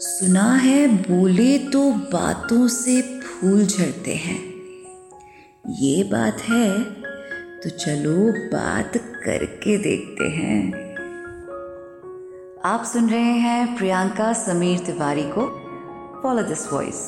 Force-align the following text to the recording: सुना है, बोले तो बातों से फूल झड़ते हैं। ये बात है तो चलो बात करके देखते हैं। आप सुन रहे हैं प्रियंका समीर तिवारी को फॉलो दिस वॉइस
सुना 0.00 0.54
है, 0.54 0.88
बोले 0.88 1.58
तो 1.58 1.90
बातों 1.92 2.68
से 2.68 3.02
फूल 3.02 3.66
झड़ते 3.66 4.14
हैं। 4.14 4.38
ये 5.68 6.04
बात 6.04 6.40
है 6.40 6.82
तो 7.60 7.70
चलो 7.70 8.32
बात 8.56 8.96
करके 8.96 9.76
देखते 9.78 10.24
हैं। 10.24 10.72
आप 12.64 12.84
सुन 12.84 13.10
रहे 13.10 13.38
हैं 13.38 13.76
प्रियंका 13.76 14.32
समीर 14.32 14.78
तिवारी 14.78 15.24
को 15.38 15.46
फॉलो 16.22 16.42
दिस 16.42 16.72
वॉइस 16.72 17.00